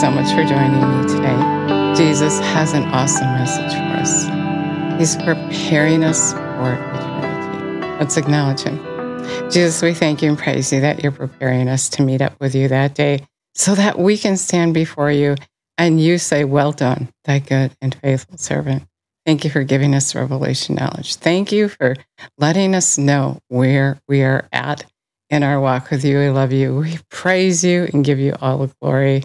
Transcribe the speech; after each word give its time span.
so 0.00 0.10
much 0.10 0.30
for 0.30 0.42
joining 0.44 0.80
me 0.80 1.06
today. 1.06 1.94
Jesus 1.94 2.38
has 2.38 2.72
an 2.72 2.84
awesome 2.84 3.26
message 3.26 3.70
for 3.74 4.00
us. 4.00 4.98
He's 4.98 5.14
preparing 5.16 6.04
us 6.04 6.32
for 6.32 6.72
eternity. 6.72 7.86
Let's 7.98 8.16
acknowledge 8.16 8.62
him. 8.62 8.78
Jesus, 9.50 9.82
we 9.82 9.92
thank 9.92 10.22
you 10.22 10.30
and 10.30 10.38
praise 10.38 10.72
you 10.72 10.80
that 10.80 11.02
you're 11.02 11.12
preparing 11.12 11.68
us 11.68 11.90
to 11.90 12.02
meet 12.02 12.22
up 12.22 12.40
with 12.40 12.54
you 12.54 12.66
that 12.68 12.94
day 12.94 13.26
so 13.54 13.74
that 13.74 13.98
we 13.98 14.16
can 14.16 14.38
stand 14.38 14.72
before 14.72 15.10
you 15.10 15.34
and 15.76 16.00
you 16.00 16.16
say, 16.16 16.44
Well 16.44 16.72
done, 16.72 17.10
thy 17.26 17.38
good 17.38 17.72
and 17.82 17.94
faithful 17.94 18.38
servant. 18.38 18.84
Thank 19.26 19.44
you 19.44 19.50
for 19.50 19.64
giving 19.64 19.94
us 19.94 20.14
revelation 20.14 20.76
knowledge. 20.76 21.16
Thank 21.16 21.52
you 21.52 21.68
for 21.68 21.94
letting 22.38 22.74
us 22.74 22.96
know 22.96 23.38
where 23.48 24.00
we 24.08 24.22
are 24.22 24.48
at 24.50 24.82
in 25.28 25.42
our 25.42 25.60
walk 25.60 25.90
with 25.90 26.06
you. 26.06 26.18
We 26.20 26.30
love 26.30 26.54
you. 26.54 26.74
We 26.74 26.98
praise 27.10 27.62
you 27.62 27.86
and 27.92 28.02
give 28.02 28.18
you 28.18 28.34
all 28.40 28.66
the 28.66 28.74
glory. 28.80 29.24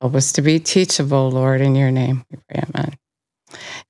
Help 0.00 0.14
us 0.14 0.32
to 0.32 0.42
be 0.42 0.60
teachable, 0.60 1.30
Lord, 1.30 1.60
in 1.60 1.74
your 1.74 1.90
name. 1.90 2.24
We 2.30 2.38
pray, 2.48 2.62
amen. 2.68 2.96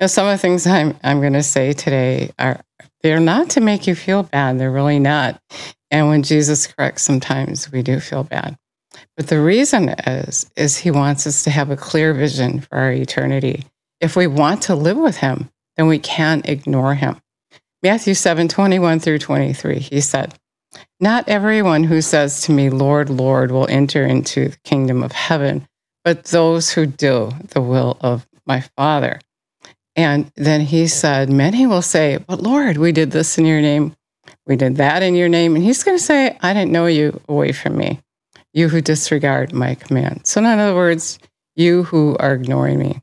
Now, 0.00 0.06
some 0.06 0.26
of 0.26 0.32
the 0.32 0.38
things 0.38 0.66
I'm, 0.66 0.96
I'm 1.02 1.20
going 1.20 1.32
to 1.34 1.42
say 1.42 1.72
today 1.72 2.30
are 2.38 2.60
they're 3.02 3.20
not 3.20 3.50
to 3.50 3.60
make 3.60 3.86
you 3.86 3.94
feel 3.94 4.22
bad. 4.22 4.58
They're 4.58 4.70
really 4.70 4.98
not. 4.98 5.40
And 5.90 6.08
when 6.08 6.22
Jesus 6.22 6.66
corrects, 6.66 7.02
sometimes 7.02 7.70
we 7.70 7.82
do 7.82 8.00
feel 8.00 8.24
bad. 8.24 8.56
But 9.16 9.28
the 9.28 9.40
reason 9.40 9.90
is, 9.90 10.50
is 10.56 10.78
he 10.78 10.90
wants 10.90 11.26
us 11.26 11.44
to 11.44 11.50
have 11.50 11.70
a 11.70 11.76
clear 11.76 12.14
vision 12.14 12.60
for 12.60 12.76
our 12.76 12.92
eternity. 12.92 13.64
If 14.00 14.16
we 14.16 14.26
want 14.26 14.62
to 14.62 14.74
live 14.74 14.96
with 14.96 15.18
him, 15.18 15.50
then 15.76 15.86
we 15.86 15.98
can't 15.98 16.48
ignore 16.48 16.94
him. 16.94 17.20
Matthew 17.82 18.14
7, 18.14 18.48
21 18.48 18.98
through 18.98 19.18
23, 19.20 19.78
he 19.78 20.00
said, 20.00 20.34
Not 21.00 21.28
everyone 21.28 21.84
who 21.84 22.00
says 22.00 22.42
to 22.42 22.52
me, 22.52 22.70
Lord, 22.70 23.08
Lord, 23.08 23.52
will 23.52 23.68
enter 23.68 24.04
into 24.04 24.48
the 24.48 24.56
kingdom 24.64 25.04
of 25.04 25.12
heaven, 25.12 25.67
but 26.08 26.24
those 26.24 26.70
who 26.70 26.86
do 26.86 27.30
the 27.50 27.60
will 27.60 27.98
of 28.00 28.26
my 28.46 28.62
Father. 28.78 29.20
And 29.94 30.32
then 30.36 30.62
he 30.62 30.86
said, 30.86 31.28
Many 31.28 31.66
will 31.66 31.82
say, 31.82 32.16
But 32.16 32.40
Lord, 32.40 32.78
we 32.78 32.92
did 32.92 33.10
this 33.10 33.36
in 33.36 33.44
your 33.44 33.60
name. 33.60 33.94
We 34.46 34.56
did 34.56 34.76
that 34.76 35.02
in 35.02 35.14
your 35.14 35.28
name. 35.28 35.54
And 35.54 35.62
he's 35.62 35.84
going 35.84 35.98
to 35.98 36.02
say, 36.02 36.34
I 36.40 36.54
didn't 36.54 36.72
know 36.72 36.86
you 36.86 37.20
away 37.28 37.52
from 37.52 37.76
me, 37.76 38.00
you 38.54 38.70
who 38.70 38.80
disregard 38.80 39.52
my 39.52 39.74
command. 39.74 40.26
So, 40.26 40.40
in 40.40 40.46
other 40.46 40.74
words, 40.74 41.18
you 41.56 41.82
who 41.82 42.16
are 42.18 42.32
ignoring 42.32 42.78
me. 42.78 43.02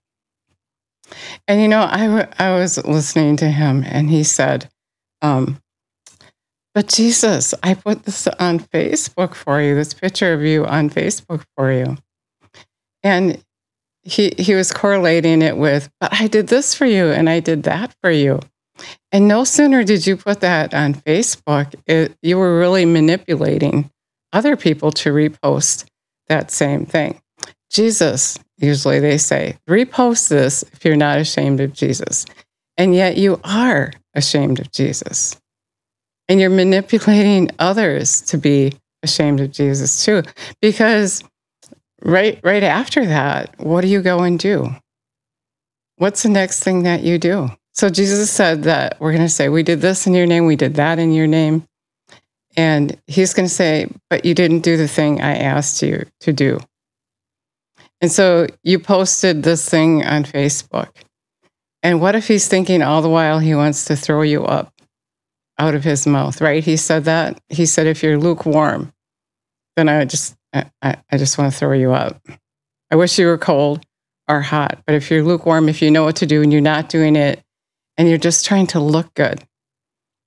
And 1.48 1.62
you 1.62 1.68
know, 1.68 1.82
I, 1.82 2.28
I 2.40 2.58
was 2.58 2.84
listening 2.84 3.38
to 3.38 3.52
him 3.52 3.84
and 3.86 4.10
he 4.10 4.24
said, 4.24 4.68
um, 5.22 5.62
But 6.74 6.88
Jesus, 6.88 7.54
I 7.62 7.76
put 7.76 8.06
this 8.06 8.26
on 8.40 8.62
Facebook 8.62 9.36
for 9.36 9.62
you, 9.62 9.76
this 9.76 9.94
picture 9.94 10.34
of 10.34 10.42
you 10.42 10.66
on 10.66 10.90
Facebook 10.90 11.46
for 11.56 11.72
you. 11.72 11.98
And 13.06 13.42
he 14.04 14.34
he 14.38 14.56
was 14.56 14.74
correlating 14.74 15.42
it 15.42 15.56
with, 15.56 15.90
but 16.02 16.12
I 16.14 16.28
did 16.28 16.48
this 16.48 16.76
for 16.76 16.86
you 16.86 17.12
and 17.12 17.30
I 17.30 17.40
did 17.40 17.64
that 17.64 17.96
for 18.02 18.12
you. 18.12 18.40
And 19.12 19.28
no 19.28 19.46
sooner 19.46 19.84
did 19.84 20.06
you 20.06 20.18
put 20.18 20.42
that 20.42 20.74
on 20.74 20.94
Facebook, 20.94 21.76
it, 21.88 22.18
you 22.22 22.38
were 22.38 22.60
really 22.60 22.84
manipulating 22.84 23.90
other 24.34 24.58
people 24.58 24.92
to 24.92 25.14
repost 25.14 25.86
that 26.28 26.52
same 26.52 26.86
thing. 26.86 27.22
Jesus, 27.72 28.38
usually 28.58 29.00
they 29.00 29.18
say, 29.18 29.58
repost 29.70 30.28
this 30.28 30.64
if 30.74 30.84
you're 30.84 30.98
not 30.98 31.20
ashamed 31.20 31.62
of 31.62 31.72
Jesus. 31.72 32.26
And 32.78 32.94
yet 32.94 33.16
you 33.16 33.40
are 33.44 33.94
ashamed 34.14 34.60
of 34.60 34.72
Jesus. 34.72 35.40
And 36.28 36.42
you're 36.42 36.50
manipulating 36.50 37.52
others 37.60 38.22
to 38.24 38.38
be 38.38 38.74
ashamed 39.04 39.40
of 39.40 39.52
Jesus 39.52 40.04
too. 40.04 40.24
Because 40.62 41.24
right 42.04 42.40
right 42.44 42.64
after 42.64 43.06
that, 43.06 43.56
what 43.60 43.82
do 43.82 43.88
you 43.88 44.02
go 44.02 44.20
and 44.20 44.40
do? 44.40 44.70
What's 45.98 46.24
the 46.24 46.30
next 46.30 46.64
thing 46.64 46.84
that 46.84 47.04
you 47.04 47.18
do? 47.18 47.50
So 47.74 47.90
Jesus 47.90 48.32
said 48.32 48.64
that 48.64 49.00
we're 49.00 49.12
going 49.12 49.26
to 49.26 49.30
say, 49.30 49.50
We 49.50 49.64
did 49.64 49.82
this 49.82 50.08
in 50.08 50.14
your 50.14 50.26
name, 50.26 50.46
we 50.46 50.56
did 50.56 50.76
that 50.76 51.00
in 51.00 51.14
your 51.14 51.28
name. 51.28 51.68
And 52.58 52.98
he's 53.08 53.34
going 53.34 53.48
to 53.48 53.54
say, 53.54 53.90
But 54.10 54.26
you 54.26 54.34
didn't 54.34 54.62
do 54.62 54.78
the 54.78 54.88
thing 54.88 55.22
I 55.22 55.36
asked 55.38 55.82
you 55.82 56.06
to 56.22 56.34
do. 56.34 56.60
And 58.02 58.12
so 58.12 58.48
you 58.64 58.80
posted 58.80 59.44
this 59.44 59.68
thing 59.68 60.06
on 60.06 60.24
Facebook. 60.24 60.90
And 61.84 62.02
what 62.02 62.16
if 62.16 62.28
he's 62.28 62.48
thinking 62.48 62.82
all 62.82 63.02
the 63.02 63.10
while 63.10 63.40
he 63.40 63.56
wants 63.56 63.86
to 63.86 63.96
throw 63.96 64.22
you 64.22 64.46
up 64.46 64.74
out 65.58 65.76
of 65.76 65.84
his 65.84 66.08
mouth, 66.08 66.42
right? 66.42 66.64
He 66.64 66.78
said 66.78 67.06
that. 67.06 67.40
He 67.50 67.66
said, 67.66 67.88
If 67.88 68.04
you're 68.04 68.18
lukewarm, 68.18 68.94
then 69.76 69.90
I 69.90 70.06
just 70.06 70.36
I, 70.56 70.96
I 71.12 71.18
just 71.18 71.38
want 71.38 71.52
to 71.52 71.58
throw 71.58 71.74
you 71.74 71.92
up. 71.92 72.22
I 72.90 72.96
wish 72.96 73.20
you 73.20 73.28
were 73.28 73.38
cold 73.38 73.86
or 74.28 74.42
hot, 74.42 74.82
but 74.86 74.96
if 74.96 75.12
you're 75.12 75.24
lukewarm, 75.24 75.70
if 75.70 75.82
you 75.82 75.92
know 75.92 76.04
what 76.04 76.16
to 76.18 76.26
do 76.26 76.42
and 76.42 76.52
you're 76.52 76.62
not 76.62 76.90
doing 76.90 77.16
it, 77.16 77.42
and 77.98 78.08
you're 78.10 78.18
just 78.18 78.46
trying 78.46 78.68
to 78.68 78.80
look 78.80 79.14
good 79.14 79.44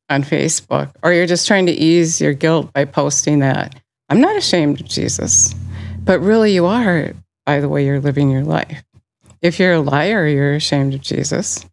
on 0.08 0.22
Facebook, 0.22 0.92
or 1.02 1.12
you're 1.12 1.26
just 1.26 1.46
trying 1.46 1.66
to 1.66 1.72
ease 1.72 2.20
your 2.20 2.32
guilt 2.32 2.72
by 2.72 2.84
posting 2.84 3.40
that, 3.40 3.80
I'm 4.08 4.20
not 4.20 4.36
ashamed 4.36 4.80
of 4.80 4.88
Jesus. 4.88 5.54
But 6.02 6.20
really, 6.20 6.52
you 6.52 6.66
are 6.66 7.12
by 7.44 7.60
the 7.60 7.68
way 7.68 7.84
you're 7.84 8.00
living 8.00 8.30
your 8.30 8.44
life. 8.44 8.84
If 9.40 9.58
you're 9.58 9.74
a 9.74 9.80
liar, 9.80 10.26
you're 10.26 10.54
ashamed 10.54 10.94
of 10.94 11.00
Jesus. 11.00 11.64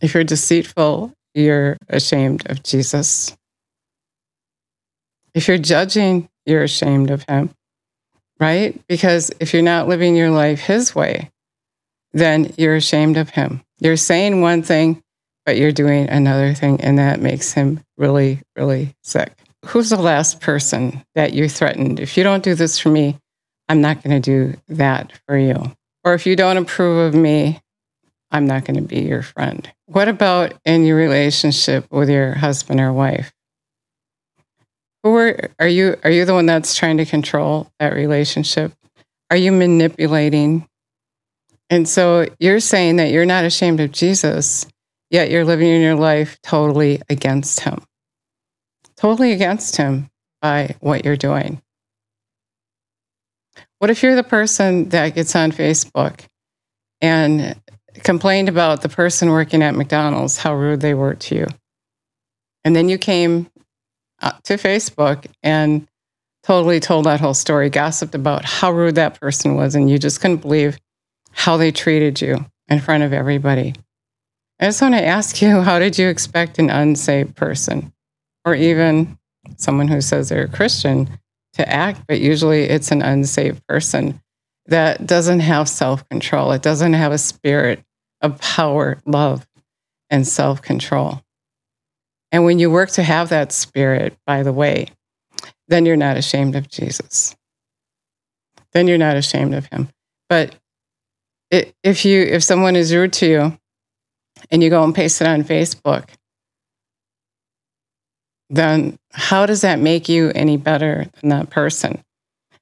If 0.00 0.14
you're 0.14 0.24
deceitful, 0.24 1.12
you're 1.34 1.76
ashamed 1.88 2.48
of 2.50 2.62
Jesus. 2.62 3.36
If 5.34 5.48
you're 5.48 5.58
judging, 5.58 6.28
you're 6.46 6.62
ashamed 6.62 7.10
of 7.10 7.24
him, 7.24 7.50
right? 8.40 8.80
Because 8.88 9.30
if 9.40 9.52
you're 9.52 9.62
not 9.62 9.88
living 9.88 10.16
your 10.16 10.30
life 10.30 10.60
his 10.60 10.94
way, 10.94 11.30
then 12.12 12.52
you're 12.56 12.76
ashamed 12.76 13.16
of 13.16 13.30
him. 13.30 13.62
You're 13.78 13.96
saying 13.96 14.40
one 14.40 14.62
thing, 14.62 15.02
but 15.44 15.56
you're 15.56 15.72
doing 15.72 16.08
another 16.08 16.54
thing, 16.54 16.80
and 16.80 16.98
that 16.98 17.20
makes 17.20 17.52
him 17.52 17.80
really, 17.98 18.40
really 18.56 18.94
sick. 19.02 19.32
Who's 19.66 19.90
the 19.90 20.00
last 20.00 20.40
person 20.40 21.04
that 21.14 21.32
you 21.32 21.48
threatened? 21.48 22.00
If 22.00 22.16
you 22.16 22.22
don't 22.22 22.42
do 22.42 22.54
this 22.54 22.78
for 22.78 22.88
me, 22.88 23.18
I'm 23.68 23.80
not 23.80 24.02
going 24.02 24.20
to 24.20 24.52
do 24.52 24.58
that 24.68 25.12
for 25.26 25.36
you. 25.36 25.72
Or 26.04 26.14
if 26.14 26.24
you 26.24 26.36
don't 26.36 26.56
approve 26.56 26.98
of 26.98 27.20
me, 27.20 27.60
I'm 28.30 28.46
not 28.46 28.64
going 28.64 28.76
to 28.76 28.82
be 28.82 29.00
your 29.00 29.22
friend. 29.22 29.68
What 29.86 30.08
about 30.08 30.54
in 30.64 30.84
your 30.84 30.96
relationship 30.96 31.90
with 31.90 32.08
your 32.08 32.34
husband 32.34 32.80
or 32.80 32.92
wife? 32.92 33.32
Who 35.06 35.14
are, 35.60 35.68
you? 35.68 35.94
Are 36.02 36.10
you 36.10 36.24
the 36.24 36.34
one 36.34 36.46
that's 36.46 36.74
trying 36.74 36.96
to 36.96 37.06
control 37.06 37.70
that 37.78 37.94
relationship? 37.94 38.72
Are 39.30 39.36
you 39.36 39.52
manipulating? 39.52 40.66
And 41.70 41.88
so 41.88 42.26
you're 42.40 42.58
saying 42.58 42.96
that 42.96 43.12
you're 43.12 43.24
not 43.24 43.44
ashamed 43.44 43.78
of 43.78 43.92
Jesus, 43.92 44.66
yet 45.12 45.30
you're 45.30 45.44
living 45.44 45.68
in 45.68 45.80
your 45.80 45.94
life 45.94 46.36
totally 46.42 47.02
against 47.08 47.60
him, 47.60 47.84
totally 48.96 49.30
against 49.30 49.76
him 49.76 50.10
by 50.42 50.74
what 50.80 51.04
you're 51.04 51.16
doing. 51.16 51.62
What 53.78 53.90
if 53.90 54.02
you're 54.02 54.16
the 54.16 54.24
person 54.24 54.88
that 54.88 55.14
gets 55.14 55.36
on 55.36 55.52
Facebook 55.52 56.22
and 57.00 57.54
complained 58.02 58.48
about 58.48 58.82
the 58.82 58.88
person 58.88 59.30
working 59.30 59.62
at 59.62 59.76
McDonald's, 59.76 60.36
how 60.36 60.56
rude 60.56 60.80
they 60.80 60.94
were 60.94 61.14
to 61.14 61.34
you? 61.36 61.46
And 62.64 62.74
then 62.74 62.88
you 62.88 62.98
came 62.98 63.48
Uh, 64.20 64.32
to 64.44 64.54
Facebook 64.54 65.26
and 65.42 65.86
totally 66.42 66.80
told 66.80 67.04
that 67.04 67.20
whole 67.20 67.34
story, 67.34 67.68
gossiped 67.68 68.14
about 68.14 68.44
how 68.44 68.72
rude 68.72 68.94
that 68.94 69.20
person 69.20 69.56
was, 69.56 69.74
and 69.74 69.90
you 69.90 69.98
just 69.98 70.20
couldn't 70.20 70.38
believe 70.38 70.78
how 71.32 71.56
they 71.56 71.70
treated 71.70 72.20
you 72.20 72.46
in 72.68 72.80
front 72.80 73.02
of 73.02 73.12
everybody. 73.12 73.74
I 74.58 74.66
just 74.66 74.80
want 74.80 74.94
to 74.94 75.04
ask 75.04 75.42
you 75.42 75.60
how 75.62 75.78
did 75.78 75.98
you 75.98 76.08
expect 76.08 76.58
an 76.58 76.70
unsaved 76.70 77.36
person 77.36 77.92
or 78.44 78.54
even 78.54 79.18
someone 79.56 79.88
who 79.88 80.00
says 80.00 80.28
they're 80.28 80.44
a 80.44 80.48
Christian 80.48 81.08
to 81.54 81.68
act? 81.68 82.02
But 82.06 82.20
usually 82.20 82.62
it's 82.62 82.90
an 82.90 83.02
unsaved 83.02 83.66
person 83.66 84.20
that 84.66 85.06
doesn't 85.06 85.40
have 85.40 85.68
self 85.68 86.08
control, 86.08 86.52
it 86.52 86.62
doesn't 86.62 86.94
have 86.94 87.12
a 87.12 87.18
spirit 87.18 87.82
of 88.20 88.40
power, 88.40 88.98
love, 89.04 89.46
and 90.10 90.26
self 90.26 90.62
control. 90.62 91.22
And 92.32 92.44
when 92.44 92.58
you 92.58 92.70
work 92.70 92.90
to 92.92 93.02
have 93.02 93.28
that 93.28 93.52
spirit, 93.52 94.16
by 94.26 94.42
the 94.42 94.52
way, 94.52 94.88
then 95.68 95.86
you're 95.86 95.96
not 95.96 96.16
ashamed 96.16 96.56
of 96.56 96.68
Jesus. 96.68 97.36
Then 98.72 98.88
you're 98.88 98.98
not 98.98 99.16
ashamed 99.16 99.54
of 99.54 99.66
him. 99.66 99.88
But 100.28 100.54
if 101.50 102.04
you 102.04 102.22
if 102.22 102.42
someone 102.42 102.76
is 102.76 102.94
rude 102.94 103.12
to 103.14 103.26
you 103.26 103.58
and 104.50 104.62
you 104.62 104.70
go 104.70 104.82
and 104.82 104.94
paste 104.94 105.20
it 105.20 105.26
on 105.26 105.44
Facebook, 105.44 106.08
then 108.50 108.98
how 109.12 109.46
does 109.46 109.62
that 109.62 109.78
make 109.78 110.08
you 110.08 110.30
any 110.34 110.56
better 110.56 111.06
than 111.20 111.30
that 111.30 111.50
person? 111.50 112.02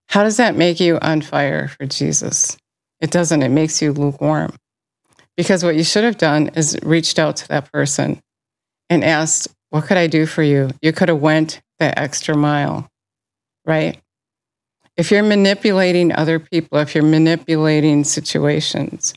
How 0.09 0.23
does 0.23 0.37
that 0.37 0.57
make 0.57 0.81
you 0.81 0.99
on 1.01 1.23
fire 1.23 1.69
for 1.69 1.87
Jesus? 1.87 2.57
It 3.01 3.11
doesn't. 3.11 3.43
It 3.43 3.49
makes 3.51 3.83
you 3.83 3.93
lukewarm. 3.93 4.55
Because 5.37 5.65
what 5.65 5.75
you 5.75 5.83
should 5.83 6.05
have 6.05 6.19
done 6.19 6.51
is 6.55 6.79
reached 6.83 7.19
out 7.19 7.37
to 7.37 7.49
that 7.49 7.73
person 7.73 8.21
and 8.94 9.05
asked, 9.05 9.49
what 9.70 9.85
could 9.85 9.96
I 9.96 10.06
do 10.06 10.25
for 10.25 10.43
you? 10.43 10.70
You 10.81 10.93
could 10.93 11.08
have 11.08 11.20
went 11.20 11.61
the 11.79 11.99
extra 11.99 12.37
mile, 12.37 12.88
right? 13.67 14.00
If 14.96 15.11
you're 15.11 15.25
manipulating 15.25 16.12
other 16.12 16.38
people, 16.38 16.79
if 16.79 16.94
you're 16.94 17.05
manipulating 17.05 18.05
situations, 18.05 19.12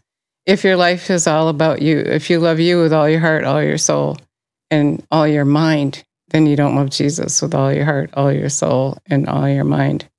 if 0.45 0.63
your 0.63 0.75
life 0.75 1.09
is 1.11 1.27
all 1.27 1.49
about 1.49 1.81
you, 1.81 1.99
if 1.99 2.29
you 2.29 2.39
love 2.39 2.59
you 2.59 2.81
with 2.81 2.91
all 2.91 3.07
your 3.07 3.19
heart, 3.19 3.43
all 3.43 3.61
your 3.61 3.77
soul, 3.77 4.17
and 4.71 5.05
all 5.11 5.27
your 5.27 5.45
mind, 5.45 6.03
then 6.29 6.47
you 6.47 6.55
don't 6.55 6.75
love 6.75 6.89
Jesus 6.89 7.41
with 7.41 7.53
all 7.53 7.71
your 7.71 7.85
heart, 7.85 8.09
all 8.15 8.31
your 8.31 8.49
soul, 8.49 8.97
and 9.05 9.27
all 9.27 9.47
your 9.47 9.63
mind. 9.63 10.09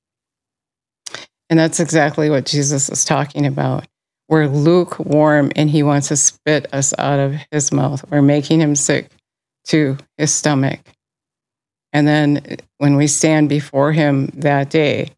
And 1.51 1.59
that's 1.59 1.81
exactly 1.81 2.31
what 2.31 2.47
Jesus 2.47 2.89
is 2.89 3.05
talking 3.05 3.47
about. 3.47 3.87
We're 4.29 4.47
lukewarm 4.47 5.51
and 5.57 5.71
he 5.71 5.83
wants 5.83 6.09
to 6.09 6.17
spit 6.17 6.73
us 6.73 6.95
out 6.99 7.19
of 7.19 7.35
his 7.51 7.73
mouth. 7.73 8.05
We're 8.11 8.23
making 8.23 8.61
him 8.61 8.77
sick 8.77 9.11
to 9.69 9.97
his 10.17 10.33
stomach. 10.35 10.81
And 11.93 12.07
then 12.07 12.59
when 12.79 12.97
we 12.97 13.07
stand 13.07 13.49
before 13.49 13.93
him 13.93 14.27
that 14.35 14.71
day, 14.71 15.11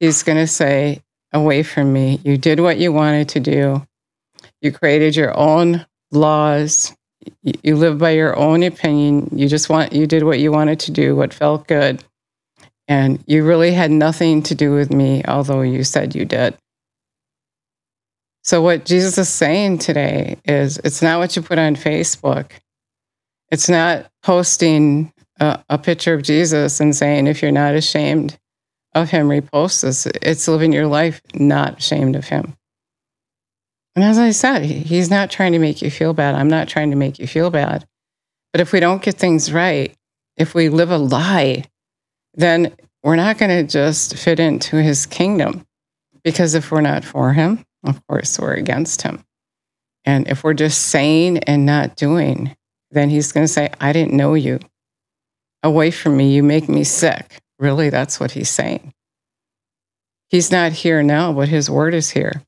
he's 0.00 0.22
going 0.22 0.38
to 0.38 0.46
say, 0.46 1.02
Away 1.34 1.62
from 1.62 1.94
me. 1.94 2.20
You 2.24 2.36
did 2.36 2.60
what 2.60 2.76
you 2.76 2.92
wanted 2.92 3.30
to 3.30 3.40
do. 3.40 3.86
You 4.60 4.70
created 4.70 5.16
your 5.16 5.34
own 5.34 5.86
laws. 6.10 6.94
You 7.42 7.76
live 7.76 7.96
by 7.96 8.10
your 8.10 8.36
own 8.36 8.62
opinion. 8.62 9.30
You 9.32 9.48
just 9.48 9.70
want, 9.70 9.94
you 9.94 10.06
did 10.06 10.24
what 10.24 10.40
you 10.40 10.52
wanted 10.52 10.78
to 10.80 10.90
do, 10.90 11.16
what 11.16 11.32
felt 11.32 11.66
good. 11.66 12.04
And 12.86 13.24
you 13.26 13.44
really 13.44 13.72
had 13.72 13.90
nothing 13.90 14.42
to 14.42 14.54
do 14.54 14.72
with 14.74 14.92
me, 14.92 15.22
although 15.26 15.62
you 15.62 15.84
said 15.84 16.14
you 16.14 16.26
did. 16.26 16.54
So, 18.44 18.60
what 18.60 18.84
Jesus 18.84 19.16
is 19.16 19.28
saying 19.28 19.78
today 19.78 20.36
is 20.44 20.78
it's 20.78 21.00
not 21.00 21.18
what 21.18 21.34
you 21.36 21.42
put 21.42 21.58
on 21.58 21.76
Facebook. 21.76 22.50
It's 23.52 23.68
not 23.68 24.10
posting 24.22 25.12
a, 25.38 25.62
a, 25.68 25.76
picture 25.76 26.14
of 26.14 26.22
Jesus 26.22 26.80
and 26.80 26.96
saying, 26.96 27.26
if 27.26 27.42
you're 27.42 27.52
not 27.52 27.74
ashamed 27.74 28.38
of 28.94 29.10
him, 29.10 29.28
repost 29.28 29.82
this. 29.82 30.06
It's 30.06 30.48
living 30.48 30.72
your 30.72 30.86
life 30.86 31.20
not 31.34 31.78
ashamed 31.78 32.16
of 32.16 32.24
him. 32.24 32.56
And 33.94 34.04
as 34.06 34.18
I 34.18 34.30
said, 34.30 34.62
he's 34.62 35.10
not 35.10 35.30
trying 35.30 35.52
to 35.52 35.58
make 35.58 35.82
you 35.82 35.90
feel 35.90 36.14
bad. 36.14 36.34
I'm 36.34 36.48
not 36.48 36.66
trying 36.66 36.90
to 36.92 36.96
make 36.96 37.18
you 37.18 37.26
feel 37.26 37.50
bad. 37.50 37.86
But 38.52 38.62
if 38.62 38.72
we 38.72 38.80
don't 38.80 39.02
get 39.02 39.16
things 39.16 39.52
right, 39.52 39.94
if 40.38 40.54
we 40.54 40.70
live 40.70 40.90
a 40.90 40.96
lie, 40.96 41.64
then 42.32 42.74
we're 43.02 43.16
not 43.16 43.36
going 43.36 43.50
to 43.50 43.70
just 43.70 44.16
fit 44.16 44.40
into 44.40 44.76
his 44.76 45.04
kingdom. 45.04 45.66
Because 46.24 46.54
if 46.54 46.70
we're 46.70 46.80
not 46.80 47.04
for 47.04 47.34
him, 47.34 47.66
of 47.84 48.00
course, 48.06 48.38
we're 48.38 48.54
against 48.54 49.02
him. 49.02 49.22
And 50.06 50.26
if 50.26 50.42
we're 50.42 50.54
just 50.54 50.84
saying 50.86 51.38
and 51.40 51.66
not 51.66 51.96
doing, 51.96 52.56
then 52.92 53.10
he's 53.10 53.32
going 53.32 53.44
to 53.44 53.52
say, 53.52 53.70
I 53.80 53.92
didn't 53.92 54.12
know 54.12 54.34
you. 54.34 54.60
Away 55.62 55.90
from 55.90 56.16
me, 56.16 56.32
you 56.32 56.42
make 56.42 56.68
me 56.68 56.84
sick. 56.84 57.40
Really, 57.58 57.90
that's 57.90 58.20
what 58.20 58.32
he's 58.32 58.50
saying. 58.50 58.92
He's 60.28 60.50
not 60.50 60.72
here 60.72 61.02
now, 61.02 61.32
but 61.32 61.48
his 61.48 61.70
word 61.70 61.94
is 61.94 62.10
here. 62.10 62.42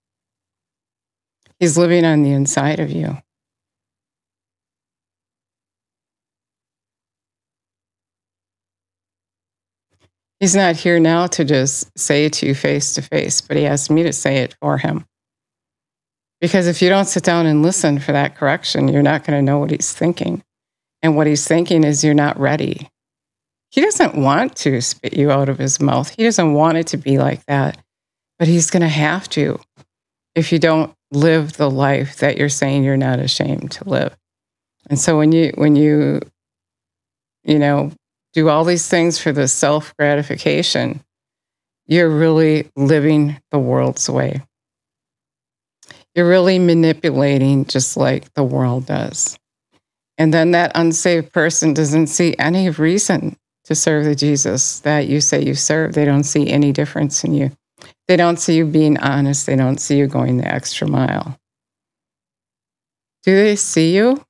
He's 1.58 1.79
living 1.79 2.05
on 2.05 2.23
the 2.23 2.32
inside 2.32 2.81
of 2.81 2.91
you. 2.91 3.19
He's 10.40 10.55
not 10.55 10.76
here 10.76 11.00
now 11.00 11.26
to 11.29 11.44
just 11.44 11.97
say 11.99 12.26
it 12.26 12.35
to 12.35 12.47
you 12.47 12.55
face 12.55 12.94
to 12.94 13.02
face, 13.02 13.40
but 13.40 13.56
he 13.56 13.67
asked 13.67 13.90
me 13.90 14.02
to 14.02 14.12
say 14.12 14.38
it 14.38 14.55
for 14.61 14.76
him. 14.76 15.06
Because 16.44 16.67
if 16.67 16.82
you 16.82 16.91
don't 16.91 17.06
sit 17.06 17.23
down 17.23 17.46
and 17.46 17.62
listen 17.62 17.99
for 17.99 18.12
that 18.12 18.37
correction, 18.37 18.88
you're 18.88 19.00
not 19.02 19.25
going 19.25 19.38
to 19.38 19.43
know 19.43 19.58
what 19.58 19.70
he's 19.70 19.94
thinking. 19.94 20.44
And 21.02 21.17
what 21.17 21.26
he's 21.26 21.49
thinking 21.49 21.85
is 21.85 22.05
you're 22.05 22.12
not 22.12 22.38
ready. 22.38 22.91
He 23.70 23.81
doesn't 23.81 24.14
want 24.14 24.55
to 24.56 24.82
spit 24.82 25.14
you 25.14 25.31
out 25.31 25.49
of 25.49 25.56
his 25.56 25.81
mouth. 25.81 26.14
He 26.14 26.23
doesn't 26.23 26.52
want 26.52 26.76
it 26.76 26.87
to 26.88 26.99
be 26.99 27.17
like 27.17 27.46
that. 27.46 27.79
But 28.38 28.46
he's 28.46 28.70
going 28.70 28.82
to 28.82 28.88
have 28.88 29.26
to 29.31 29.58
if 30.35 30.52
you 30.52 30.58
don't 30.58 30.93
live 31.11 31.55
the 31.55 31.70
life 31.70 32.19
that 32.19 32.37
you're 32.37 32.50
saying 32.50 32.85
you're 32.85 32.99
not 32.99 33.20
ashamed 33.20 33.70
to 33.70 33.88
live. 33.88 34.14
And 34.90 34.99
so 34.99 35.17
when 35.17 35.32
you 35.32 35.50
when 35.55 35.76
you 35.76 36.20
you 37.44 37.58
know 37.58 37.90
do 38.35 38.50
all 38.50 38.64
these 38.64 38.87
things 38.87 39.19
for 39.19 39.32
the 39.32 39.49
self 39.49 39.97
gratification, 39.97 41.02
you're 41.87 42.11
really 42.11 42.70
living 42.76 43.40
the 43.50 43.58
world's 43.58 44.11
way. 44.11 44.43
You're 46.14 46.28
really 46.28 46.58
manipulating 46.58 47.64
just 47.64 47.96
like 47.96 48.32
the 48.34 48.44
world 48.44 48.87
does. 48.87 49.38
And 50.16 50.32
then 50.32 50.52
that 50.52 50.72
unsaved 50.75 51.32
person 51.32 51.75
doesn't 51.75 52.06
see 52.06 52.37
any 52.38 52.70
reason 52.70 53.37
to 53.64 53.75
serve 53.75 54.05
the 54.05 54.14
Jesus 54.14 54.81
that 54.81 55.08
you 55.08 55.20
say 55.20 55.43
you 55.43 55.55
serve. 55.55 55.94
They 55.94 56.05
don't 56.05 56.25
see 56.25 56.49
any 56.49 56.72
difference 56.72 57.25
in 57.25 57.34
you. 57.34 57.50
They 58.06 58.16
don't 58.16 58.38
see 58.38 58.56
you 58.56 58.66
being 58.66 58.99
honest. 58.99 59.46
They 59.46 59.56
don't 59.56 59.78
see 59.78 59.96
you 59.96 60.06
going 60.06 60.37
the 60.37 60.46
extra 60.46 60.87
mile. 60.87 61.37
Do 63.25 63.34
they 63.34 63.56
see 63.56 63.96
you 63.96 64.22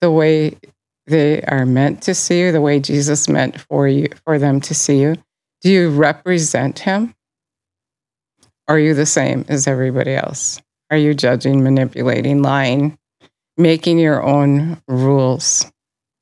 the 0.00 0.10
way 0.10 0.58
they 1.06 1.42
are 1.42 1.66
meant 1.66 2.02
to 2.02 2.14
see 2.14 2.40
you, 2.40 2.52
the 2.52 2.60
way 2.60 2.78
Jesus 2.78 3.28
meant 3.28 3.60
for 3.62 3.88
you 3.88 4.08
for 4.24 4.38
them 4.38 4.60
to 4.60 4.74
see 4.74 5.00
you? 5.00 5.16
Do 5.62 5.70
you 5.70 5.90
represent 5.90 6.80
him? 6.80 7.14
are 8.68 8.78
you 8.78 8.94
the 8.94 9.06
same 9.06 9.44
as 9.48 9.66
everybody 9.66 10.14
else? 10.14 10.60
Are 10.90 10.96
you 10.96 11.14
judging, 11.14 11.62
manipulating, 11.62 12.42
lying, 12.42 12.98
making 13.56 13.98
your 13.98 14.22
own 14.22 14.80
rules, 14.88 15.70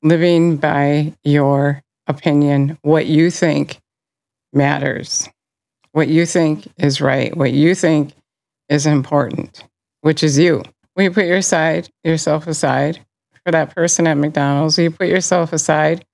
living 0.03 0.57
by 0.57 1.13
your 1.23 1.81
opinion, 2.07 2.77
what 2.81 3.05
you 3.05 3.31
think 3.31 3.79
matters? 4.53 5.29
what 5.97 6.07
you 6.07 6.27
think 6.27 6.67
is 6.77 7.01
right, 7.01 7.35
what 7.35 7.51
you 7.51 7.73
think 7.73 8.13
is 8.69 8.85
important, 8.85 9.63
which 10.01 10.21
is 10.21 10.37
you. 10.37 10.61
Will 10.95 11.05
you 11.05 11.11
put 11.11 11.25
your 11.25 11.41
side, 11.41 11.89
yourself 12.03 12.45
aside 12.45 12.99
for 13.43 13.51
that 13.51 13.73
person 13.73 14.05
at 14.05 14.15
McDonald's? 14.15 14.77
Will 14.77 14.83
you 14.83 14.91
put 14.91 15.07
yourself 15.07 15.53
aside 15.53 16.05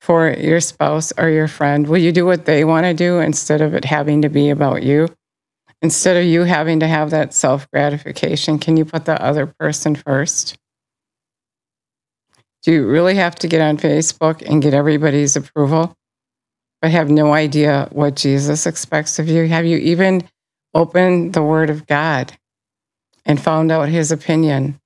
for 0.00 0.30
your 0.30 0.58
spouse 0.58 1.12
or 1.18 1.28
your 1.28 1.48
friend? 1.48 1.86
Will 1.86 1.98
you 1.98 2.12
do 2.12 2.24
what 2.24 2.46
they 2.46 2.64
want 2.64 2.84
to 2.84 2.94
do 2.94 3.18
instead 3.18 3.60
of 3.60 3.74
it 3.74 3.84
having 3.84 4.22
to 4.22 4.30
be 4.30 4.48
about 4.48 4.82
you? 4.84 5.06
Instead 5.82 6.16
of 6.16 6.24
you 6.24 6.44
having 6.44 6.80
to 6.80 6.86
have 6.86 7.10
that 7.10 7.32
self 7.32 7.70
gratification, 7.70 8.58
can 8.58 8.76
you 8.76 8.84
put 8.84 9.04
the 9.04 9.20
other 9.22 9.46
person 9.46 9.94
first? 9.94 10.58
Do 12.62 12.72
you 12.72 12.86
really 12.86 13.14
have 13.14 13.34
to 13.36 13.48
get 13.48 13.62
on 13.62 13.78
Facebook 13.78 14.42
and 14.42 14.60
get 14.60 14.74
everybody's 14.74 15.36
approval? 15.36 15.96
but 16.80 16.90
have 16.90 17.10
no 17.10 17.32
idea 17.32 17.88
what 17.92 18.16
Jesus 18.16 18.66
expects 18.66 19.18
of 19.18 19.28
you? 19.28 19.46
Have 19.46 19.66
you 19.66 19.76
even 19.78 20.22
opened 20.74 21.34
the 21.34 21.42
Word 21.42 21.70
of 21.70 21.86
God 21.86 22.32
and 23.26 23.40
found 23.40 23.70
out 23.70 23.88
His 23.88 24.10
opinion 24.10 24.80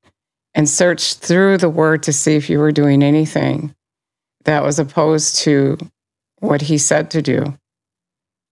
and 0.54 0.68
searched 0.68 1.18
through 1.18 1.58
the 1.58 1.68
Word 1.68 2.02
to 2.04 2.12
see 2.12 2.34
if 2.34 2.50
you 2.50 2.58
were 2.58 2.72
doing 2.72 3.02
anything 3.02 3.74
that 4.44 4.62
was 4.62 4.78
opposed 4.78 5.36
to 5.36 5.78
what 6.40 6.62
He 6.62 6.78
said 6.78 7.10
to 7.12 7.22
do? 7.22 7.42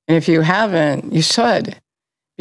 And 0.09 0.17
if 0.17 0.29
you 0.29 0.43
haven't, 0.43 1.13
you 1.13 1.23
should, 1.23 1.81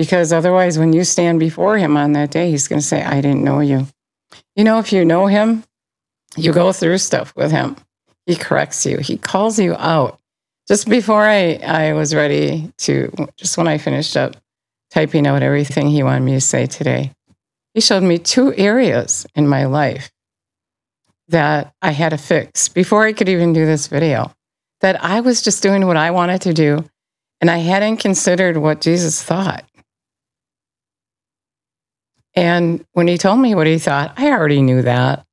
because 0.02 0.34
otherwise, 0.34 0.80
when 0.80 0.94
you 0.94 1.04
stand 1.04 1.40
before 1.40 1.78
Him 1.78 1.96
on 1.96 2.14
that 2.14 2.32
day, 2.32 2.50
He's 2.50 2.68
going 2.68 2.82
to 2.82 2.86
say, 2.86 3.04
I 3.04 3.22
didn't 3.22 3.44
know 3.44 3.60
you. 3.60 3.86
You 4.56 4.64
know, 4.64 4.80
if 4.80 4.92
you 4.92 5.06
know 5.06 5.28
Him, 5.28 5.64
you 6.36 6.52
go 6.54 6.74
through 6.74 6.98
stuff 6.98 7.36
with 7.36 7.52
Him. 7.52 7.76
He 8.26 8.36
corrects 8.36 8.84
you, 8.86 8.98
He 8.98 9.18
calls 9.18 9.60
you 9.60 9.76
out 9.76 10.18
just 10.68 10.88
before 10.88 11.28
I, 11.28 11.56
I 11.56 11.92
was 11.92 12.16
ready 12.16 12.72
to, 12.80 13.12
just 13.36 13.58
when 13.58 13.68
I 13.68 13.78
finished 13.78 14.16
up 14.16 14.38
typing 14.90 15.28
out 15.28 15.44
everything 15.44 15.90
he 15.90 16.02
wanted 16.02 16.22
me 16.22 16.32
to 16.32 16.42
say 16.42 16.66
today, 16.66 17.12
he 17.74 17.82
showed 17.82 18.04
me 18.04 18.18
two 18.18 18.54
areas 18.56 19.26
in 19.36 19.48
my 19.48 19.66
life 19.66 20.12
that 21.28 21.74
I 21.82 21.92
had 21.92 22.10
to 22.10 22.18
fix 22.18 22.70
before 22.70 23.06
I 23.06 23.14
could 23.14 23.30
even 23.30 23.54
do 23.54 23.66
this 23.66 23.88
video. 23.88 24.32
That 24.82 25.04
I 25.04 25.20
was 25.20 25.42
just 25.42 25.62
doing 25.62 25.86
what 25.86 25.98
I 25.98 26.12
wanted 26.12 26.42
to 26.44 26.54
do, 26.54 26.86
and 27.40 27.52
I 27.52 27.58
hadn't 27.58 27.98
considered 27.98 28.58
what 28.58 28.82
Jesus 28.82 29.22
thought. 29.22 29.66
And 32.34 32.86
when 32.94 33.08
he 33.08 33.18
told 33.18 33.40
me 33.40 33.56
what 33.56 33.68
he 33.68 33.78
thought, 33.78 34.14
I 34.18 34.32
already 34.32 34.62
knew 34.62 34.82
that. 34.84 35.26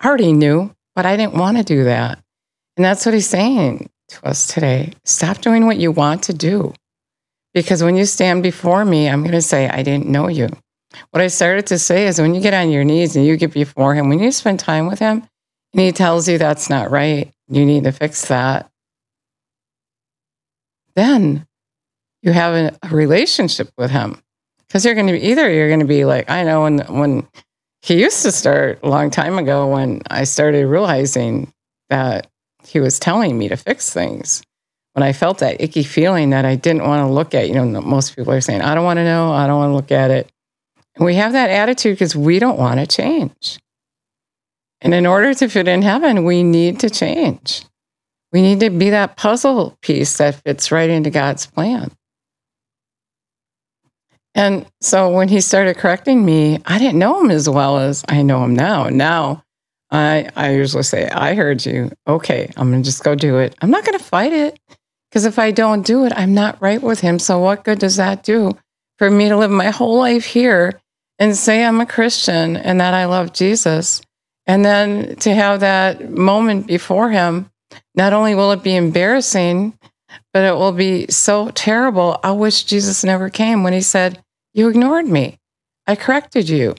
I 0.00 0.08
already 0.08 0.32
knew, 0.32 0.74
but 0.94 1.06
I 1.06 1.16
didn't 1.16 1.34
want 1.34 1.58
to 1.58 1.62
do 1.62 1.84
that. 1.84 2.18
And 2.76 2.84
that's 2.84 3.06
what 3.06 3.14
he's 3.14 3.28
saying 3.28 3.90
to 4.08 4.26
us 4.26 4.46
today. 4.46 4.92
Stop 5.04 5.38
doing 5.38 5.66
what 5.66 5.78
you 5.78 5.92
want 5.92 6.24
to 6.24 6.34
do. 6.34 6.74
Because 7.54 7.82
when 7.82 7.96
you 7.96 8.06
stand 8.06 8.42
before 8.42 8.84
me, 8.84 9.08
I'm 9.08 9.20
going 9.20 9.32
to 9.32 9.42
say, 9.42 9.68
I 9.68 9.82
didn't 9.82 10.06
know 10.06 10.28
you. 10.28 10.48
What 11.10 11.22
I 11.22 11.26
started 11.28 11.66
to 11.68 11.78
say 11.78 12.06
is 12.06 12.20
when 12.20 12.34
you 12.34 12.40
get 12.40 12.54
on 12.54 12.70
your 12.70 12.84
knees 12.84 13.16
and 13.16 13.26
you 13.26 13.36
get 13.36 13.52
before 13.52 13.94
him, 13.94 14.08
when 14.08 14.18
you 14.18 14.32
spend 14.32 14.58
time 14.58 14.86
with 14.86 14.98
him 14.98 15.26
and 15.72 15.80
he 15.80 15.92
tells 15.92 16.28
you 16.28 16.38
that's 16.38 16.68
not 16.68 16.90
right, 16.90 17.32
you 17.48 17.64
need 17.64 17.84
to 17.84 17.92
fix 17.92 18.26
that, 18.28 18.70
then 20.94 21.46
you 22.22 22.32
have 22.32 22.54
a, 22.82 22.88
relationship 22.94 23.70
with 23.76 23.90
him. 23.90 24.22
Because 24.72 24.86
you're 24.86 24.94
going 24.94 25.08
to 25.08 25.12
be 25.12 25.26
either 25.26 25.52
you're 25.52 25.68
going 25.68 25.80
to 25.80 25.86
be 25.86 26.06
like, 26.06 26.30
I 26.30 26.44
know 26.44 26.62
when, 26.62 26.78
when 26.88 27.28
he 27.82 28.00
used 28.00 28.22
to 28.22 28.32
start 28.32 28.78
a 28.82 28.88
long 28.88 29.10
time 29.10 29.36
ago 29.36 29.66
when 29.66 30.00
I 30.08 30.24
started 30.24 30.66
realizing 30.66 31.52
that 31.90 32.28
he 32.64 32.80
was 32.80 32.98
telling 32.98 33.36
me 33.36 33.48
to 33.48 33.56
fix 33.58 33.92
things 33.92 34.42
when 34.94 35.02
I 35.02 35.12
felt 35.12 35.38
that 35.38 35.60
icky 35.60 35.82
feeling 35.82 36.30
that 36.30 36.46
I 36.46 36.54
didn't 36.54 36.86
want 36.86 37.06
to 37.06 37.12
look 37.12 37.34
at, 37.34 37.48
you 37.48 37.54
know, 37.54 37.66
most 37.82 38.16
people 38.16 38.32
are 38.32 38.40
saying, 38.40 38.62
I 38.62 38.74
don't 38.74 38.84
want 38.84 38.96
to 38.96 39.04
know, 39.04 39.30
I 39.32 39.46
don't 39.46 39.58
want 39.58 39.70
to 39.70 39.74
look 39.74 39.92
at 39.92 40.10
it. 40.10 40.32
And 40.96 41.04
we 41.04 41.16
have 41.16 41.32
that 41.32 41.50
attitude 41.50 41.96
because 41.96 42.16
we 42.16 42.38
don't 42.38 42.58
want 42.58 42.80
to 42.80 42.86
change. 42.86 43.58
And 44.80 44.94
in 44.94 45.04
order 45.04 45.34
to 45.34 45.48
fit 45.48 45.68
in 45.68 45.82
heaven, 45.82 46.24
we 46.24 46.42
need 46.42 46.80
to 46.80 46.88
change. 46.88 47.66
We 48.32 48.40
need 48.40 48.60
to 48.60 48.70
be 48.70 48.88
that 48.88 49.18
puzzle 49.18 49.76
piece 49.82 50.16
that 50.16 50.36
fits 50.36 50.72
right 50.72 50.88
into 50.88 51.10
God's 51.10 51.44
plan. 51.44 51.90
And 54.34 54.66
so 54.80 55.10
when 55.10 55.28
he 55.28 55.40
started 55.40 55.76
correcting 55.76 56.24
me, 56.24 56.58
I 56.64 56.78
didn't 56.78 56.98
know 56.98 57.20
him 57.20 57.30
as 57.30 57.48
well 57.48 57.78
as 57.78 58.04
I 58.08 58.22
know 58.22 58.42
him 58.44 58.54
now. 58.54 58.88
Now 58.88 59.44
I, 59.90 60.30
I 60.34 60.54
usually 60.54 60.84
say, 60.84 61.08
I 61.08 61.34
heard 61.34 61.66
you. 61.66 61.92
Okay, 62.08 62.50
I'm 62.56 62.70
going 62.70 62.82
to 62.82 62.86
just 62.86 63.04
go 63.04 63.14
do 63.14 63.38
it. 63.38 63.54
I'm 63.60 63.70
not 63.70 63.84
going 63.84 63.98
to 63.98 64.04
fight 64.04 64.32
it 64.32 64.58
because 65.10 65.26
if 65.26 65.38
I 65.38 65.50
don't 65.50 65.86
do 65.86 66.06
it, 66.06 66.12
I'm 66.16 66.32
not 66.32 66.60
right 66.62 66.82
with 66.82 67.00
him. 67.00 67.18
So 67.18 67.38
what 67.38 67.64
good 67.64 67.78
does 67.78 67.96
that 67.96 68.22
do 68.22 68.56
for 68.98 69.10
me 69.10 69.28
to 69.28 69.36
live 69.36 69.50
my 69.50 69.68
whole 69.68 69.98
life 69.98 70.24
here 70.24 70.80
and 71.18 71.36
say 71.36 71.62
I'm 71.62 71.80
a 71.80 71.86
Christian 71.86 72.56
and 72.56 72.80
that 72.80 72.94
I 72.94 73.04
love 73.04 73.34
Jesus? 73.34 74.00
And 74.46 74.64
then 74.64 75.16
to 75.16 75.34
have 75.34 75.60
that 75.60 76.10
moment 76.10 76.66
before 76.66 77.10
him, 77.10 77.50
not 77.94 78.14
only 78.14 78.34
will 78.34 78.52
it 78.52 78.62
be 78.62 78.74
embarrassing, 78.74 79.78
but 80.32 80.44
it 80.44 80.54
will 80.54 80.72
be 80.72 81.06
so 81.08 81.50
terrible. 81.50 82.18
I 82.22 82.32
wish 82.32 82.64
Jesus 82.64 83.04
never 83.04 83.28
came 83.28 83.62
when 83.62 83.72
he 83.72 83.80
said, 83.80 84.22
You 84.54 84.68
ignored 84.68 85.06
me. 85.06 85.38
I 85.86 85.96
corrected 85.96 86.48
you. 86.48 86.74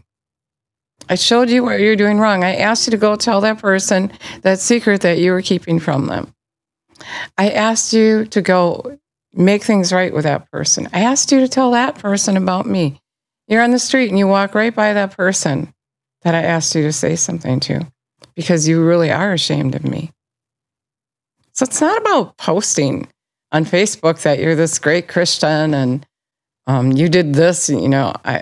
I 1.09 1.15
showed 1.15 1.49
you 1.49 1.63
what 1.63 1.79
you're 1.79 1.95
doing 1.95 2.19
wrong. 2.19 2.43
I 2.43 2.55
asked 2.55 2.87
you 2.87 2.91
to 2.91 2.97
go 2.97 3.15
tell 3.15 3.41
that 3.41 3.59
person 3.59 4.11
that 4.41 4.59
secret 4.59 5.01
that 5.01 5.19
you 5.19 5.31
were 5.31 5.41
keeping 5.41 5.79
from 5.79 6.05
them. 6.05 6.33
I 7.37 7.49
asked 7.49 7.93
you 7.93 8.25
to 8.25 8.41
go 8.41 8.97
make 9.33 9.63
things 9.63 9.91
right 9.91 10.13
with 10.13 10.23
that 10.23 10.49
person. 10.51 10.87
I 10.93 11.01
asked 11.01 11.31
you 11.31 11.39
to 11.41 11.47
tell 11.47 11.71
that 11.71 11.95
person 11.95 12.37
about 12.37 12.65
me. 12.65 13.01
You're 13.47 13.63
on 13.63 13.71
the 13.71 13.79
street 13.79 14.09
and 14.09 14.17
you 14.17 14.27
walk 14.27 14.55
right 14.55 14.73
by 14.73 14.93
that 14.93 15.17
person 15.17 15.73
that 16.21 16.35
I 16.35 16.43
asked 16.43 16.73
you 16.75 16.83
to 16.83 16.93
say 16.93 17.15
something 17.15 17.59
to 17.61 17.85
because 18.35 18.67
you 18.67 18.83
really 18.83 19.11
are 19.11 19.33
ashamed 19.33 19.75
of 19.75 19.83
me. 19.83 20.11
So 21.53 21.65
it's 21.65 21.81
not 21.81 22.01
about 22.01 22.37
posting 22.37 23.07
on 23.53 23.65
Facebook 23.65 24.24
that 24.24 24.39
you're 24.39 24.55
this 24.55 24.79
great 24.79 25.07
Christian 25.07 25.74
and 25.75 26.05
um, 26.65 26.91
you 26.91 27.07
did 27.07 27.33
this. 27.36 27.69
You 27.69 27.88
know, 27.88 28.13
I, 28.25 28.41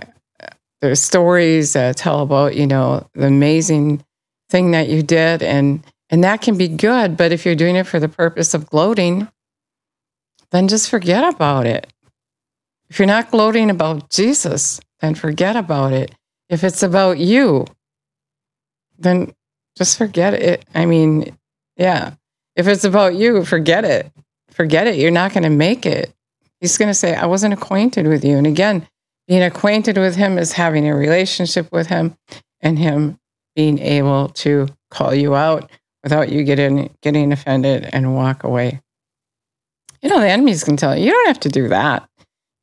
there's 0.80 1.02
stories 1.02 1.74
that 1.74 1.98
tell 1.98 2.22
about 2.22 2.56
you 2.56 2.66
know 2.66 3.08
the 3.14 3.28
amazing 3.28 4.04
thing 4.50 4.72
that 4.72 4.88
you 4.88 5.04
did, 5.04 5.44
and 5.44 5.84
and 6.10 6.24
that 6.24 6.42
can 6.42 6.58
be 6.58 6.70
good. 6.70 7.18
But 7.18 7.32
if 7.32 7.46
you're 7.46 7.56
doing 7.56 7.76
it 7.76 7.86
for 7.86 8.00
the 8.00 8.10
purpose 8.10 8.54
of 8.54 8.70
gloating, 8.70 9.28
then 10.52 10.68
just 10.68 10.90
forget 10.90 11.34
about 11.34 11.68
it. 11.68 11.92
If 12.90 13.00
you're 13.00 13.06
not 13.06 13.32
gloating 13.32 13.70
about 13.70 14.10
Jesus, 14.10 14.80
then 15.00 15.16
forget 15.16 15.56
about 15.56 15.94
it. 15.94 16.14
If 16.50 16.64
it's 16.64 16.84
about 16.84 17.18
you, 17.18 17.66
then 18.98 19.34
just 19.78 19.98
forget 19.98 20.34
it. 20.34 20.66
I 20.74 20.86
mean, 20.86 21.38
yeah. 21.78 22.16
If 22.58 22.68
it's 22.68 22.84
about 22.84 23.16
you, 23.16 23.46
forget 23.46 23.86
it 23.86 24.12
forget 24.52 24.88
it. 24.88 24.96
You're 24.96 25.12
not 25.12 25.34
going 25.34 25.44
to 25.44 25.50
make 25.50 25.86
it. 25.86 26.14
He's 26.60 26.78
going 26.78 26.90
to 26.90 26.94
say, 26.94 27.16
I 27.16 27.26
wasn't 27.26 27.54
acquainted 27.54 28.08
with 28.08 28.24
you. 28.24 28.38
And 28.38 28.46
again, 28.46 28.88
being 29.28 29.42
acquainted 29.42 29.98
with 29.98 30.16
him 30.16 30.38
is 30.38 30.54
having 30.54 30.88
a 30.88 30.96
relationship 30.96 31.72
with 31.72 31.88
him 31.88 32.16
and 32.62 32.78
him 32.78 33.18
being 33.56 33.80
able 33.80 34.30
to 34.30 34.68
call 34.90 35.14
you 35.14 35.36
out 35.36 35.70
without 36.04 36.30
you 36.30 36.44
getting, 36.44 36.96
getting 37.02 37.32
offended 37.32 37.90
and 37.92 38.16
walk 38.16 38.44
away. 38.44 38.82
You 40.02 40.10
know, 40.10 40.20
the 40.20 40.30
enemies 40.30 40.64
can 40.64 40.78
tell 40.78 40.98
you, 40.98 41.06
you 41.06 41.12
don't 41.12 41.28
have 41.28 41.40
to 41.42 41.50
do 41.50 41.68
that. 41.70 42.08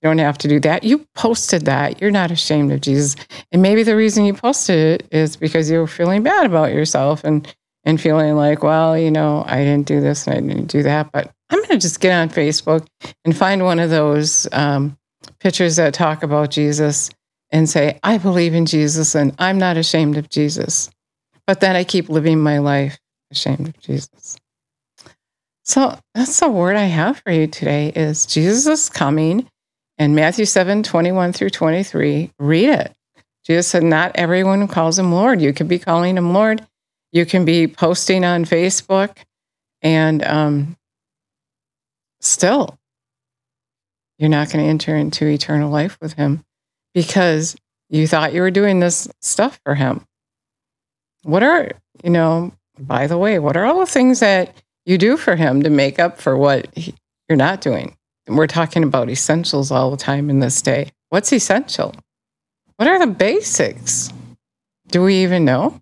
You 0.02 0.08
don't 0.08 0.18
have 0.18 0.38
to 0.38 0.48
do 0.48 0.60
that. 0.60 0.84
You 0.84 1.06
posted 1.14 1.64
that. 1.64 2.00
You're 2.00 2.12
not 2.12 2.30
ashamed 2.30 2.70
of 2.70 2.80
Jesus. 2.80 3.16
And 3.50 3.62
maybe 3.62 3.82
the 3.82 3.96
reason 3.96 4.24
you 4.24 4.34
posted 4.34 5.02
it 5.02 5.08
is 5.10 5.36
because 5.36 5.70
you 5.70 5.78
were 5.78 5.88
feeling 5.88 6.22
bad 6.22 6.46
about 6.46 6.72
yourself 6.72 7.24
and 7.24 7.52
and 7.84 8.00
feeling 8.00 8.34
like, 8.34 8.62
well, 8.62 8.98
you 8.98 9.10
know, 9.10 9.44
I 9.46 9.64
didn't 9.64 9.86
do 9.86 10.00
this 10.00 10.26
and 10.26 10.36
I 10.36 10.40
didn't 10.40 10.70
do 10.70 10.82
that, 10.82 11.10
but 11.10 11.32
I'm 11.50 11.58
going 11.58 11.70
to 11.70 11.78
just 11.78 12.00
get 12.00 12.12
on 12.12 12.28
Facebook 12.28 12.86
and 13.24 13.36
find 13.36 13.64
one 13.64 13.78
of 13.78 13.90
those 13.90 14.46
um, 14.52 14.98
pictures 15.40 15.76
that 15.76 15.94
talk 15.94 16.22
about 16.22 16.50
Jesus 16.50 17.10
and 17.50 17.68
say, 17.68 17.98
I 18.02 18.18
believe 18.18 18.54
in 18.54 18.66
Jesus 18.66 19.14
and 19.14 19.34
I'm 19.38 19.58
not 19.58 19.76
ashamed 19.76 20.16
of 20.16 20.28
Jesus. 20.28 20.90
But 21.46 21.60
then 21.60 21.76
I 21.76 21.84
keep 21.84 22.08
living 22.08 22.40
my 22.40 22.58
life 22.58 22.98
ashamed 23.30 23.68
of 23.68 23.78
Jesus. 23.80 24.36
So 25.64 25.98
that's 26.14 26.40
the 26.40 26.48
word 26.48 26.76
I 26.76 26.84
have 26.84 27.20
for 27.20 27.30
you 27.30 27.46
today 27.46 27.92
is 27.94 28.26
Jesus 28.26 28.66
is 28.66 28.88
coming. 28.88 29.48
And 29.98 30.14
Matthew 30.14 30.46
7, 30.46 30.82
21 30.82 31.32
through 31.32 31.50
23, 31.50 32.30
read 32.38 32.68
it. 32.68 32.92
Jesus 33.44 33.68
said, 33.68 33.82
Not 33.82 34.12
everyone 34.14 34.66
calls 34.68 34.98
him 34.98 35.12
Lord. 35.12 35.42
You 35.42 35.52
could 35.52 35.68
be 35.68 35.78
calling 35.78 36.16
him 36.16 36.32
Lord. 36.32 36.66
You 37.12 37.26
can 37.26 37.44
be 37.44 37.66
posting 37.66 38.24
on 38.24 38.44
Facebook 38.44 39.16
and 39.82 40.24
um, 40.24 40.76
still, 42.20 42.78
you're 44.18 44.28
not 44.28 44.50
going 44.50 44.64
to 44.64 44.70
enter 44.70 44.96
into 44.96 45.26
eternal 45.26 45.70
life 45.70 45.96
with 46.00 46.14
him 46.14 46.44
because 46.94 47.56
you 47.88 48.06
thought 48.06 48.32
you 48.32 48.40
were 48.40 48.50
doing 48.50 48.80
this 48.80 49.08
stuff 49.20 49.60
for 49.64 49.74
him. 49.74 50.04
What 51.22 51.42
are, 51.42 51.70
you 52.02 52.10
know, 52.10 52.52
by 52.78 53.06
the 53.06 53.18
way, 53.18 53.38
what 53.38 53.56
are 53.56 53.64
all 53.64 53.80
the 53.80 53.86
things 53.86 54.20
that 54.20 54.54
you 54.84 54.98
do 54.98 55.16
for 55.16 55.36
him 55.36 55.62
to 55.62 55.70
make 55.70 55.98
up 55.98 56.20
for 56.20 56.36
what 56.36 56.74
he, 56.76 56.94
you're 57.28 57.36
not 57.36 57.60
doing? 57.60 57.96
We're 58.26 58.46
talking 58.46 58.82
about 58.82 59.08
essentials 59.08 59.70
all 59.70 59.90
the 59.90 59.96
time 59.96 60.28
in 60.28 60.40
this 60.40 60.60
day. 60.60 60.90
What's 61.08 61.32
essential? 61.32 61.94
What 62.76 62.88
are 62.88 62.98
the 62.98 63.06
basics? 63.06 64.12
Do 64.88 65.02
we 65.02 65.22
even 65.22 65.44
know? 65.44 65.80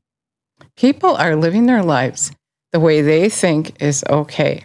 People 0.76 1.16
are 1.16 1.36
living 1.36 1.66
their 1.66 1.82
lives 1.82 2.32
the 2.72 2.80
way 2.80 3.02
they 3.02 3.28
think 3.28 3.82
is 3.82 4.04
okay. 4.08 4.64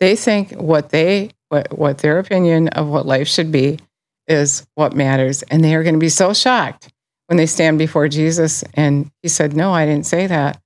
They 0.00 0.16
think 0.16 0.52
what 0.52 0.90
they 0.90 1.30
what, 1.48 1.76
what 1.76 1.98
their 1.98 2.18
opinion 2.18 2.68
of 2.68 2.88
what 2.88 3.06
life 3.06 3.28
should 3.28 3.50
be 3.50 3.78
is 4.26 4.66
what 4.74 4.94
matters. 4.94 5.42
And 5.44 5.64
they 5.64 5.74
are 5.74 5.82
going 5.82 5.94
to 5.94 6.00
be 6.00 6.10
so 6.10 6.34
shocked 6.34 6.92
when 7.26 7.36
they 7.36 7.46
stand 7.46 7.78
before 7.78 8.08
Jesus 8.08 8.62
and 8.74 9.10
he 9.22 9.28
said, 9.28 9.54
No, 9.54 9.72
I 9.72 9.86
didn't 9.86 10.06
say 10.06 10.26
that. 10.26 10.60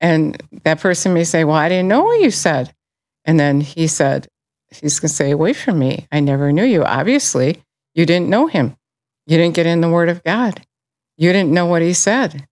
And 0.00 0.40
that 0.64 0.80
person 0.80 1.14
may 1.14 1.24
say, 1.24 1.44
Well, 1.44 1.56
I 1.56 1.68
didn't 1.68 1.88
know 1.88 2.04
what 2.04 2.20
you 2.20 2.30
said. 2.30 2.72
And 3.24 3.40
then 3.40 3.60
he 3.60 3.86
said, 3.86 4.28
He's 4.70 5.00
going 5.00 5.08
to 5.08 5.14
say, 5.14 5.30
Away 5.30 5.52
from 5.52 5.78
me. 5.78 6.06
I 6.12 6.20
never 6.20 6.52
knew 6.52 6.64
you. 6.64 6.84
Obviously, 6.84 7.62
you 7.94 8.04
didn't 8.06 8.28
know 8.28 8.46
him. 8.46 8.76
You 9.26 9.38
didn't 9.38 9.54
get 9.54 9.66
in 9.66 9.80
the 9.80 9.90
word 9.90 10.08
of 10.08 10.22
God. 10.22 10.62
You 11.16 11.32
didn't 11.32 11.52
know 11.52 11.66
what 11.66 11.82
he 11.82 11.94
said. 11.94 12.46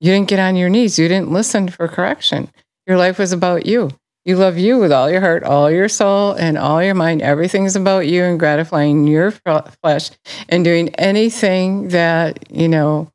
You 0.00 0.12
didn't 0.12 0.28
get 0.28 0.38
on 0.38 0.56
your 0.56 0.70
knees. 0.70 0.98
You 0.98 1.08
didn't 1.08 1.30
listen 1.30 1.68
for 1.68 1.86
correction. 1.86 2.50
Your 2.86 2.96
life 2.96 3.18
was 3.18 3.32
about 3.32 3.66
you. 3.66 3.90
You 4.24 4.36
love 4.36 4.58
you 4.58 4.78
with 4.78 4.92
all 4.92 5.10
your 5.10 5.20
heart, 5.20 5.44
all 5.44 5.70
your 5.70 5.88
soul, 5.88 6.32
and 6.32 6.58
all 6.58 6.82
your 6.82 6.94
mind. 6.94 7.22
Everything's 7.22 7.74
about 7.74 8.06
you 8.06 8.22
and 8.22 8.38
gratifying 8.38 9.06
your 9.06 9.30
flesh 9.30 10.10
and 10.48 10.62
doing 10.62 10.90
anything 10.96 11.88
that, 11.88 12.50
you 12.50 12.68
know, 12.68 13.10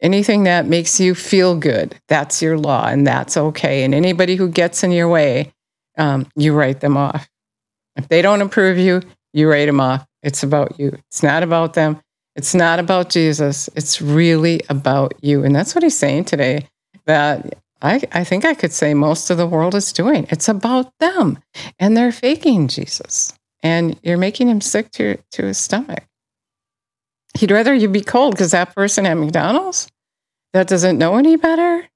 anything 0.00 0.44
that 0.44 0.66
makes 0.66 0.98
you 1.00 1.14
feel 1.14 1.56
good. 1.56 2.00
That's 2.08 2.40
your 2.40 2.56
law 2.58 2.86
and 2.86 3.06
that's 3.06 3.36
okay. 3.36 3.84
And 3.84 3.94
anybody 3.94 4.36
who 4.36 4.48
gets 4.48 4.82
in 4.82 4.90
your 4.90 5.08
way, 5.08 5.52
um, 5.98 6.26
you 6.34 6.54
write 6.54 6.80
them 6.80 6.96
off. 6.96 7.28
If 7.96 8.08
they 8.08 8.22
don't 8.22 8.42
approve 8.42 8.78
you, 8.78 9.02
you 9.32 9.50
write 9.50 9.66
them 9.66 9.80
off. 9.80 10.06
It's 10.22 10.42
about 10.42 10.80
you. 10.80 10.96
It's 11.08 11.22
not 11.22 11.42
about 11.42 11.74
them. 11.74 12.00
It's 12.36 12.54
not 12.54 12.78
about 12.78 13.10
Jesus. 13.10 13.68
It's 13.76 14.00
really 14.00 14.62
about 14.68 15.14
you. 15.20 15.44
And 15.44 15.54
that's 15.54 15.74
what 15.74 15.84
he's 15.84 15.96
saying 15.96 16.24
today 16.24 16.68
that 17.06 17.54
I, 17.82 18.00
I 18.12 18.24
think 18.24 18.44
I 18.44 18.54
could 18.54 18.72
say 18.72 18.94
most 18.94 19.30
of 19.30 19.36
the 19.36 19.46
world 19.46 19.74
is 19.74 19.92
doing. 19.92 20.26
It's 20.30 20.48
about 20.48 20.92
them 21.00 21.38
and 21.78 21.96
they're 21.96 22.12
faking 22.12 22.68
Jesus. 22.68 23.32
And 23.62 23.98
you're 24.02 24.18
making 24.18 24.48
him 24.48 24.60
sick 24.60 24.90
to, 24.92 25.18
to 25.32 25.42
his 25.42 25.58
stomach. 25.58 26.04
He'd 27.38 27.50
rather 27.50 27.74
you 27.74 27.88
be 27.88 28.00
cold 28.00 28.34
because 28.34 28.52
that 28.52 28.74
person 28.74 29.06
at 29.06 29.16
McDonald's 29.16 29.88
that 30.52 30.68
doesn't 30.68 30.98
know 30.98 31.16
any 31.16 31.36
better, 31.36 31.88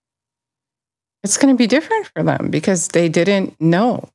it's 1.22 1.36
going 1.36 1.54
to 1.54 1.58
be 1.58 1.66
different 1.66 2.06
for 2.06 2.22
them 2.22 2.48
because 2.50 2.88
they 2.88 3.08
didn't 3.08 3.60
know, 3.60 4.08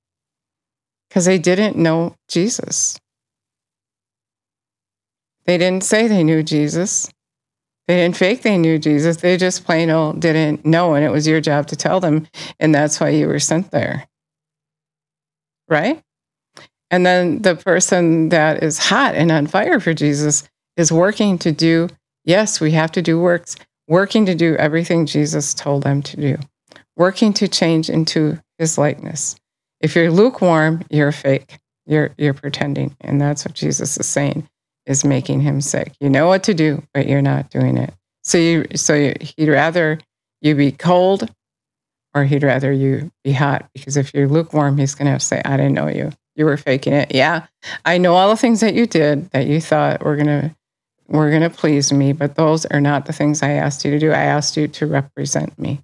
because 1.08 1.26
they 1.26 1.38
didn't 1.38 1.78
know 1.78 2.16
Jesus. 2.28 3.00
They 5.46 5.58
didn't 5.58 5.84
say 5.84 6.08
they 6.08 6.24
knew 6.24 6.44
Jesus. 6.44 7.13
They 7.88 7.98
didn't 7.98 8.16
fake 8.16 8.44
they 8.44 8.58
knew 8.58 8.80
Jesus. 8.80 9.18
They 9.18 9.36
just 9.38 9.66
plain 9.66 9.90
old 9.90 10.22
didn't 10.22 10.66
know. 10.66 10.94
And 10.94 11.04
it 11.04 11.10
was 11.10 11.28
your 11.28 11.42
job 11.42 11.68
to 11.68 11.76
tell 11.76 12.00
them. 12.00 12.28
And 12.60 12.74
that's 12.74 13.00
why 13.00 13.10
you 13.10 13.28
were 13.28 13.40
sent 13.40 13.72
there. 13.72 14.08
Right? 15.68 16.02
And 16.90 17.06
then 17.06 17.42
the 17.42 17.56
person 17.56 18.30
that 18.30 18.64
is 18.64 18.78
hot 18.78 19.16
and 19.16 19.32
on 19.32 19.48
fire 19.48 19.80
for 19.80 19.94
Jesus 19.94 20.48
is 20.78 20.92
working 20.92 21.38
to 21.40 21.52
do, 21.52 21.90
yes, 22.24 22.62
we 22.62 22.72
have 22.72 22.92
to 22.94 23.02
do 23.02 23.20
works, 23.20 23.56
working 23.88 24.26
to 24.28 24.36
do 24.36 24.56
everything 24.56 25.06
Jesus 25.06 25.54
told 25.54 25.84
them 25.84 26.02
to 26.04 26.18
do, 26.18 26.38
working 26.96 27.34
to 27.34 27.48
change 27.48 27.90
into 27.90 28.40
his 28.60 28.78
likeness. 28.78 29.36
If 29.82 29.96
you're 29.96 30.12
lukewarm, 30.12 30.84
you're 30.90 31.12
fake. 31.12 31.58
You're 31.86 32.12
you're 32.18 32.34
pretending, 32.34 32.96
and 33.02 33.20
that's 33.20 33.44
what 33.44 33.56
Jesus 33.56 33.98
is 33.98 34.08
saying 34.08 34.48
is 34.86 35.06
making 35.06 35.42
him 35.42 35.62
sick. 35.62 35.94
You 36.00 36.10
know 36.10 36.28
what 36.28 36.44
to 36.44 36.54
do, 36.54 36.84
but 36.94 37.08
you're 37.08 37.22
not 37.22 37.50
doing 37.50 37.78
it. 37.78 37.94
So 38.24 38.38
you 38.38 38.66
so 38.76 38.94
you, 38.94 39.14
he'd 39.20 39.50
rather 39.50 40.00
you 40.42 40.56
be 40.56 40.72
cold, 40.72 41.30
or 42.14 42.24
he'd 42.24 42.44
rather 42.44 42.72
you 42.72 43.12
be 43.24 43.34
hot. 43.34 43.70
Because 43.74 43.98
if 43.98 44.14
you're 44.14 44.28
lukewarm, 44.28 44.78
he's 44.78 44.96
going 44.96 45.12
to 45.12 45.20
to 45.20 45.26
say, 45.26 45.42
"I 45.44 45.58
didn't 45.58 45.74
know 45.74 45.88
you. 45.88 46.12
You 46.36 46.46
were 46.46 46.58
faking 46.58 46.94
it." 46.94 47.14
Yeah, 47.14 47.48
I 47.86 47.98
know 47.98 48.16
all 48.16 48.30
the 48.30 48.38
things 48.38 48.62
that 48.62 48.74
you 48.74 48.86
did 48.86 49.30
that 49.32 49.48
you 49.48 49.62
thought 49.62 50.04
were 50.04 50.16
gonna 50.16 50.56
were 51.08 51.32
gonna 51.32 51.50
please 51.50 51.92
me, 51.92 52.14
but 52.14 52.36
those 52.36 52.66
are 52.68 52.82
not 52.82 53.06
the 53.06 53.14
things 53.14 53.44
I 53.44 53.52
asked 53.52 53.84
you 53.86 53.92
to 53.92 54.00
do. 54.00 54.12
I 54.12 54.24
asked 54.24 54.58
you 54.58 54.68
to 54.68 54.88
represent 54.88 55.58
me, 55.60 55.82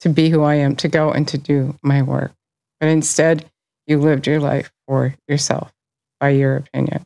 to 0.00 0.08
be 0.08 0.28
who 0.28 0.42
I 0.42 0.56
am, 0.56 0.76
to 0.76 0.88
go 0.88 1.10
and 1.10 1.26
to 1.28 1.38
do 1.38 1.76
my 1.82 2.02
work. 2.02 2.32
But 2.80 2.88
instead, 2.88 3.44
you 3.86 3.98
lived 3.98 4.26
your 4.26 4.40
life 4.40 4.70
for 4.86 5.14
yourself 5.28 5.72
by 6.18 6.30
your 6.30 6.56
opinion. 6.56 7.04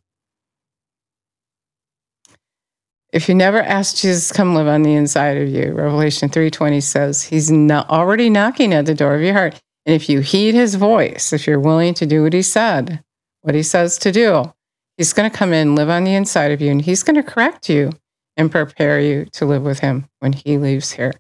If 3.15 3.29
you 3.29 3.35
never 3.37 3.63
ask 3.63 3.95
Jesus 3.95 4.33
come 4.33 4.57
live 4.57 4.67
on 4.67 4.83
the 4.83 4.95
inside 4.95 5.37
of 5.37 5.49
you, 5.49 5.73
Revelation 5.73 6.29
3:20 6.29 6.83
says 6.83 7.23
he's 7.23 7.49
not 7.49 7.89
already 7.89 8.29
knocking 8.29 8.75
at 8.75 8.87
the 8.87 8.95
door 8.95 9.15
of 9.15 9.23
your 9.23 9.35
heart. 9.35 9.63
And 9.87 9.95
if 9.95 10.09
you 10.09 10.19
heed 10.19 10.57
his 10.57 10.75
voice, 10.75 11.33
if 11.33 11.47
you're 11.47 11.61
willing 11.61 11.95
to 11.95 12.07
do 12.07 12.25
what 12.25 12.33
he 12.33 12.43
said, 12.43 13.05
what 13.43 13.55
he 13.55 13.63
says 13.63 13.99
to 13.99 14.11
do, 14.11 14.53
he's 14.97 15.13
going 15.13 15.31
to 15.31 15.37
come 15.37 15.53
in, 15.53 15.77
live 15.77 15.91
on 15.91 16.03
the 16.03 16.15
inside 16.17 16.51
of 16.51 16.61
you, 16.61 16.73
and 16.73 16.83
he's 16.83 17.05
going 17.05 17.15
to 17.15 17.23
correct 17.23 17.69
you 17.69 17.93
and 18.37 18.51
prepare 18.51 18.99
you 18.99 19.27
to 19.27 19.47
live 19.47 19.63
with 19.63 19.79
him 19.79 20.09
when 20.19 20.33
he 20.33 20.59
leaves 20.59 20.91
here. 20.91 21.13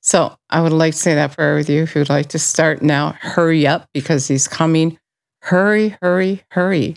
So 0.00 0.34
I 0.48 0.62
would 0.62 0.72
like 0.72 0.94
to 0.94 0.98
say 0.98 1.14
that 1.14 1.36
prayer 1.36 1.56
with 1.56 1.68
you. 1.68 1.82
If 1.82 1.94
you'd 1.94 2.08
like 2.08 2.30
to 2.30 2.38
start 2.38 2.80
now, 2.80 3.16
hurry 3.20 3.66
up 3.66 3.86
because 3.92 4.28
he's 4.28 4.48
coming. 4.48 4.98
Hurry, 5.42 5.98
hurry, 6.00 6.42
hurry. 6.52 6.96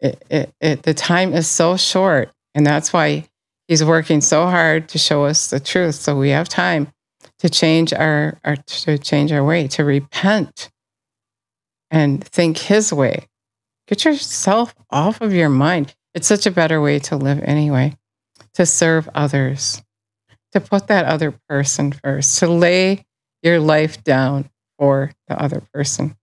It, 0.00 0.24
it, 0.30 0.54
it, 0.62 0.82
the 0.84 0.94
time 0.94 1.34
is 1.34 1.46
so 1.46 1.76
short. 1.76 2.32
And 2.54 2.66
that's 2.66 2.92
why 2.92 3.28
he's 3.68 3.84
working 3.84 4.20
so 4.20 4.46
hard 4.46 4.88
to 4.90 4.98
show 4.98 5.24
us 5.24 5.50
the 5.50 5.60
truth. 5.60 5.96
So 5.96 6.16
we 6.16 6.30
have 6.30 6.48
time 6.48 6.92
to 7.38 7.48
change 7.48 7.92
our, 7.92 8.38
our 8.44 8.56
to 8.56 8.98
change 8.98 9.32
our 9.32 9.44
way, 9.44 9.68
to 9.68 9.84
repent 9.84 10.70
and 11.90 12.22
think 12.22 12.58
his 12.58 12.92
way. 12.92 13.28
Get 13.86 14.04
yourself 14.04 14.74
off 14.90 15.20
of 15.20 15.32
your 15.32 15.48
mind. 15.48 15.94
It's 16.14 16.26
such 16.26 16.46
a 16.46 16.50
better 16.50 16.80
way 16.80 16.98
to 17.00 17.16
live 17.16 17.40
anyway, 17.42 17.96
to 18.54 18.66
serve 18.66 19.08
others 19.14 19.82
to 20.52 20.60
put 20.60 20.88
that 20.88 21.04
other 21.04 21.32
person 21.48 21.92
first, 21.92 22.38
to 22.38 22.48
lay 22.48 23.04
your 23.42 23.60
life 23.60 24.02
down 24.02 24.50
for 24.78 25.12
the 25.28 25.40
other 25.40 25.62
person. 25.72 26.16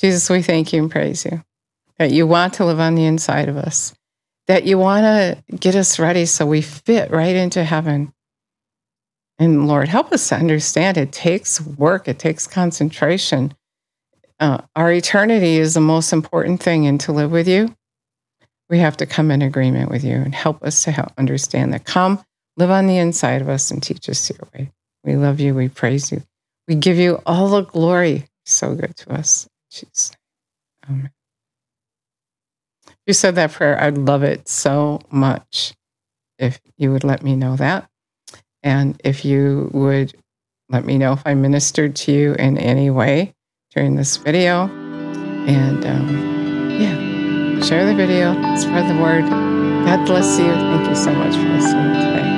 Jesus, 0.00 0.28
we 0.30 0.42
thank 0.42 0.72
you 0.72 0.82
and 0.82 0.90
praise 0.90 1.24
you 1.24 1.42
that 1.98 2.10
you 2.10 2.26
want 2.26 2.54
to 2.54 2.64
live 2.64 2.80
on 2.80 2.94
the 2.94 3.04
inside 3.04 3.48
of 3.48 3.56
us, 3.56 3.94
that 4.50 4.64
you 4.64 4.78
want 4.78 5.04
to 5.04 5.56
get 5.56 5.76
us 5.76 5.98
ready 5.98 6.26
so 6.26 6.44
we 6.44 6.60
fit 6.60 7.10
right 7.10 7.36
into 7.36 7.62
heaven. 7.62 8.12
And 9.38 9.66
Lord, 9.66 9.88
help 9.88 10.12
us 10.12 10.28
to 10.28 10.34
understand 10.34 10.96
it 10.96 11.12
takes 11.12 11.60
work, 11.60 12.08
it 12.08 12.18
takes 12.18 12.46
concentration. 12.46 13.54
Uh, 14.38 14.62
our 14.74 14.92
eternity 14.92 15.56
is 15.56 15.74
the 15.74 15.80
most 15.80 16.12
important 16.12 16.62
thing, 16.62 16.86
and 16.86 17.00
to 17.00 17.12
live 17.12 17.30
with 17.30 17.46
you, 17.46 17.74
we 18.68 18.78
have 18.78 18.96
to 18.98 19.06
come 19.06 19.30
in 19.30 19.42
agreement 19.42 19.90
with 19.90 20.04
you 20.04 20.16
and 20.16 20.34
help 20.34 20.62
us 20.62 20.84
to 20.84 20.90
help 20.90 21.12
understand 21.16 21.72
that. 21.72 21.84
Come 21.84 22.24
Live 22.56 22.70
on 22.70 22.86
the 22.86 22.98
inside 22.98 23.40
of 23.40 23.48
us 23.48 23.70
and 23.70 23.82
teach 23.82 24.06
us 24.10 24.30
your 24.30 24.46
way. 24.52 24.70
We 25.02 25.16
love 25.16 25.40
you. 25.40 25.54
We 25.54 25.70
praise 25.70 26.12
you. 26.12 26.22
We 26.68 26.74
give 26.74 26.98
you 26.98 27.22
all 27.24 27.48
the 27.48 27.62
glory. 27.62 28.26
So 28.44 28.74
good 28.74 28.94
to 28.96 29.14
us. 29.14 29.48
Jesus. 29.70 30.12
Amen. 30.86 31.10
You 33.10 33.14
said 33.14 33.34
that 33.34 33.50
prayer, 33.50 33.76
I'd 33.82 33.98
love 33.98 34.22
it 34.22 34.48
so 34.48 35.00
much 35.10 35.74
if 36.38 36.60
you 36.76 36.92
would 36.92 37.02
let 37.02 37.24
me 37.24 37.34
know 37.34 37.56
that. 37.56 37.90
And 38.62 39.00
if 39.02 39.24
you 39.24 39.68
would 39.72 40.14
let 40.68 40.84
me 40.84 40.96
know 40.96 41.14
if 41.14 41.22
I 41.26 41.34
ministered 41.34 41.96
to 41.96 42.12
you 42.12 42.34
in 42.34 42.56
any 42.56 42.88
way 42.88 43.34
during 43.74 43.96
this 43.96 44.16
video. 44.16 44.68
And 45.48 45.84
um, 45.84 46.70
yeah, 46.80 47.60
share 47.66 47.84
the 47.84 47.96
video, 47.96 48.32
spread 48.54 48.88
the 48.88 49.02
word. 49.02 49.28
God 49.28 50.06
bless 50.06 50.38
you. 50.38 50.46
Thank 50.46 50.88
you 50.88 50.94
so 50.94 51.12
much 51.12 51.34
for 51.34 51.48
listening 51.48 51.94
today. 51.94 52.29